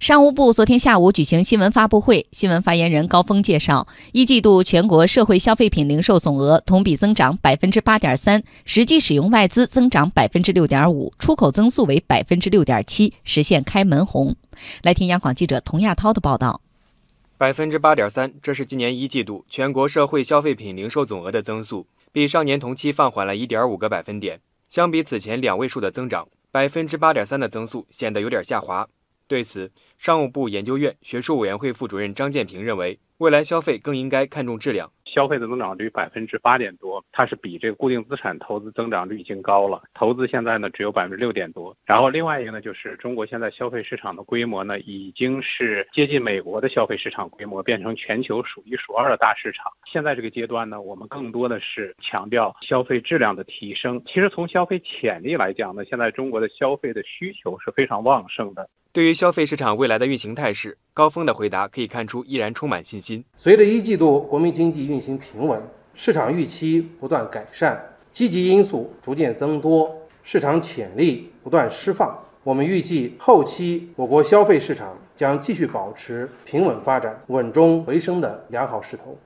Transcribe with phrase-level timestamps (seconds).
[0.00, 14.34] 商务部昨天下午举行新闻发布会，新闻发言人高峰介绍，一季度全国社会消费品零售总额同比增长百分之八点三，实际使用外资增长百分之六点五，出口增速为百分之六点七，实现开门红。
[14.82, 16.62] 来听央广记者童亚涛的报道。
[17.36, 24.40] 百分之八点三，这是今年一季度全国社会消费品零售总额的增速，比上年同期放缓了一点五个百分点。
[24.70, 28.88] 相比此前两位数的增长，百分之八点三的增速显得有点下滑。
[29.30, 34.90] 对此，商务部研究院学术委员会副主任张建平认为，未来消费更应该看重质量。
[35.04, 39.84] 消费的增长率百分之八点多，它是比这个固定资产投资增长率已经高了。
[39.94, 41.76] 投资现在呢只有百分之六点多。
[41.84, 49.70] 然后另外一个呢，就是中国现在消费市场的规模呢，已经是接近美国的消费市场规模，变成全球数一数二的大市场。
[49.86, 54.02] 现在这个阶段呢，我们更多的是强调消费质量的提升。
[54.06, 58.68] 其实从消费潜力来讲呢，现在中国的消费的需求是非常旺盛的。
[58.92, 63.24] 对于消费市场未来的运行态势，高峰的回答可以看出依然充满信心。
[63.36, 65.62] 随着一季度国民经济运行平稳，
[65.94, 67.80] 市场预期不断改善，
[68.12, 79.16] 积极因素逐渐增多，市场潜力不断释放，我们预计后期我国消费市场将继续保持平稳发展、稳中回升的良好势头。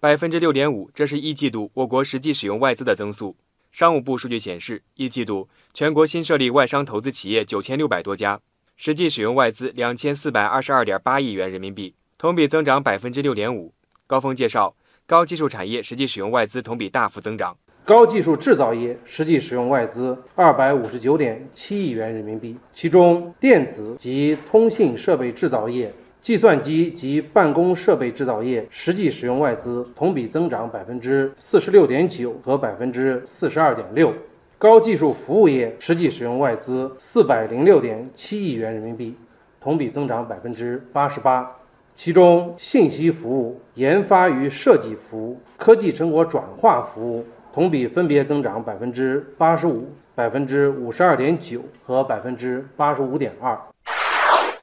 [0.00, 3.36] 百分之六点五，这是一季度我国实际使用外资的增速。
[3.70, 8.40] 商务部数据显示，一季度全国新设立外商投资企业九千六百多家。
[8.80, 13.74] 实际使用外资两千四百二十二点八亿元人民币，同比增长百分之六点五。
[14.06, 34.14] 高峰介绍，高技术产业实际使用外资同比大幅增长，高技术制造业实际使用外资二百五十九点七亿元人民币，其中电子及通信设备制造业、计算机及办公设备制造业实际使用外资同比增长百分之四十六点九和百分之四十二点六。
[34.60, 39.14] 高技术服务业实际使用外资四百零六点七亿元人民币，
[39.60, 41.48] 同比增长百分之八十八。
[41.94, 53.56] 其中，信息服务、研发与设计服务、科技成果转化服务同比分别增长百分之八十五、百分之五十二点九和百分之八十五点二。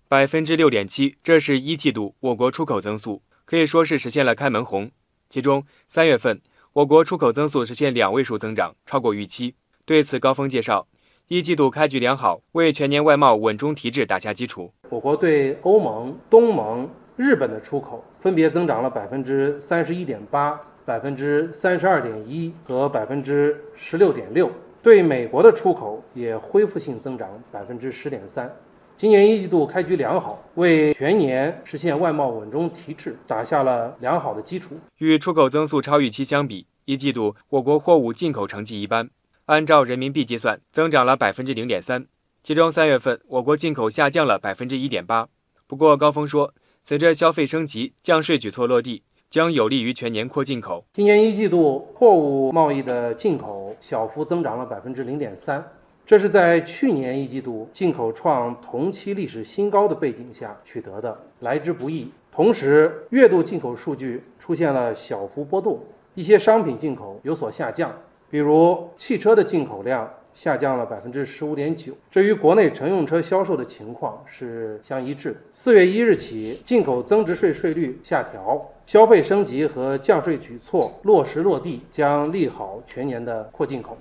[0.09, 4.91] 百分之六点七，这是一季度我国出口增速，可以说是实现了开门红。
[5.29, 6.41] 其中，三月份
[6.73, 9.55] 我国出口增速实现两位数增长，超过预期。
[9.87, 10.87] 对此，高峰介绍，
[11.27, 14.73] 一季度开局良好，为全年外贸稳中提质打下基础。
[14.89, 24.49] 我国对欧盟、东盟、日本的出口分别增长了百分之三十一点八、百分之三十二点一和百分之十六点六，
[24.81, 28.51] 对美国的出口也恢复性增长百分之十点三。
[28.97, 34.79] 今年一季度开局良好，为全年实现外贸稳中提质打下了良好的基础。
[34.97, 39.11] 与出口增速超预期相比，一季度我国货物进口成绩一般。
[39.45, 42.07] 按照人民币计算，增长了百分之零点三，
[42.43, 45.27] 其中三月份我国进口下降了百分之一点八。
[45.67, 46.51] 不过高峰说，
[46.81, 50.83] 随着消费升级、降税举措落地，将有利于全年扩进口。
[50.93, 55.63] 今年一季度货物贸易的进口小幅增长了百分之零点三，
[56.07, 62.09] 这是在去年一季度进口创同期历史新高的背景下取得的，来之不易。
[62.31, 65.79] 同时，月度进口数据出现了小幅波动，
[66.15, 67.93] 一些商品进口有所下降。
[68.27, 75.37] 比如汽车的进口量下降了百分之十五点九，这与国内乘用车销售的情况是相一致的。
[75.53, 83.95] 四月一日起，进口增值税税率下调，消费升级和降税举措落实落地，将利好全年的扩进口。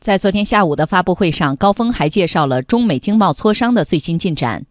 [0.00, 4.64] 在昨天下午的发布会上，高峰还介绍了中美经贸磋商的最新进展。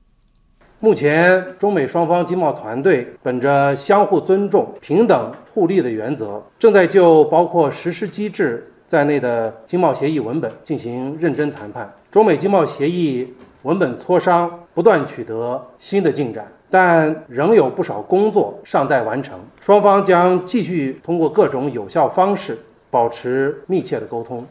[0.84, 8.70] 目前，中美双方经贸团队本着相互尊重、平等互利的原则，正在就包括实施机制。
[8.86, 19.40] 在内的经贸协议文本进行认真谈判，中美经贸协议文本磋商不断取得新的进展，但仍有不少工作尚待完成。
[19.62, 22.60] 双方将继续通过各种有效方式
[22.92, 24.46] 保持密切的沟通。